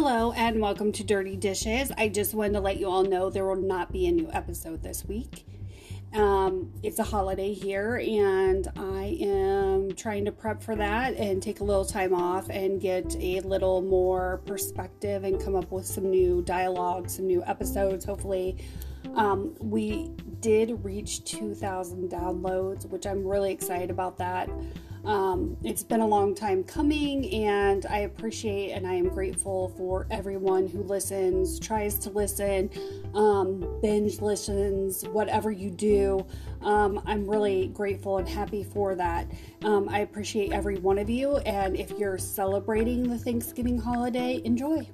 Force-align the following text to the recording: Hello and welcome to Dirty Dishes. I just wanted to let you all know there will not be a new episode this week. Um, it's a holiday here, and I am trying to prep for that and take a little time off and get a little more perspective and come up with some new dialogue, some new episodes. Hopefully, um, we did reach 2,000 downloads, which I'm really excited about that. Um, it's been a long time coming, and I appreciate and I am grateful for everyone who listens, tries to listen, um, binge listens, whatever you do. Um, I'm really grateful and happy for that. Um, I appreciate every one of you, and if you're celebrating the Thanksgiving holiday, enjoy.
Hello 0.00 0.30
and 0.30 0.60
welcome 0.60 0.92
to 0.92 1.02
Dirty 1.02 1.34
Dishes. 1.34 1.90
I 1.98 2.08
just 2.08 2.32
wanted 2.32 2.52
to 2.52 2.60
let 2.60 2.78
you 2.78 2.88
all 2.88 3.02
know 3.02 3.30
there 3.30 3.44
will 3.44 3.56
not 3.56 3.90
be 3.90 4.06
a 4.06 4.12
new 4.12 4.30
episode 4.32 4.80
this 4.80 5.04
week. 5.04 5.44
Um, 6.14 6.72
it's 6.84 7.00
a 7.00 7.02
holiday 7.02 7.52
here, 7.52 7.96
and 7.96 8.68
I 8.76 9.18
am 9.20 9.96
trying 9.96 10.24
to 10.26 10.30
prep 10.30 10.62
for 10.62 10.76
that 10.76 11.16
and 11.16 11.42
take 11.42 11.58
a 11.58 11.64
little 11.64 11.84
time 11.84 12.14
off 12.14 12.48
and 12.48 12.80
get 12.80 13.16
a 13.16 13.40
little 13.40 13.82
more 13.82 14.40
perspective 14.46 15.24
and 15.24 15.42
come 15.42 15.56
up 15.56 15.72
with 15.72 15.84
some 15.84 16.08
new 16.08 16.42
dialogue, 16.42 17.10
some 17.10 17.26
new 17.26 17.42
episodes. 17.44 18.04
Hopefully, 18.04 18.56
um, 19.16 19.56
we 19.60 20.12
did 20.38 20.84
reach 20.84 21.24
2,000 21.24 22.08
downloads, 22.08 22.86
which 22.86 23.04
I'm 23.04 23.26
really 23.26 23.50
excited 23.50 23.90
about 23.90 24.16
that. 24.18 24.48
Um, 25.04 25.56
it's 25.64 25.82
been 25.82 26.00
a 26.00 26.06
long 26.06 26.34
time 26.34 26.64
coming, 26.64 27.32
and 27.32 27.86
I 27.86 28.00
appreciate 28.00 28.72
and 28.72 28.86
I 28.86 28.94
am 28.94 29.08
grateful 29.08 29.68
for 29.76 30.06
everyone 30.10 30.66
who 30.66 30.82
listens, 30.82 31.58
tries 31.58 31.98
to 32.00 32.10
listen, 32.10 32.70
um, 33.14 33.78
binge 33.80 34.20
listens, 34.20 35.04
whatever 35.08 35.50
you 35.50 35.70
do. 35.70 36.24
Um, 36.62 37.00
I'm 37.06 37.28
really 37.28 37.68
grateful 37.68 38.18
and 38.18 38.28
happy 38.28 38.64
for 38.64 38.94
that. 38.96 39.30
Um, 39.64 39.88
I 39.88 40.00
appreciate 40.00 40.52
every 40.52 40.78
one 40.78 40.98
of 40.98 41.08
you, 41.08 41.36
and 41.38 41.76
if 41.76 41.90
you're 41.92 42.18
celebrating 42.18 43.08
the 43.08 43.18
Thanksgiving 43.18 43.78
holiday, 43.78 44.40
enjoy. 44.44 44.86